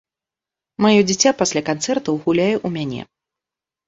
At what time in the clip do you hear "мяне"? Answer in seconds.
2.77-3.01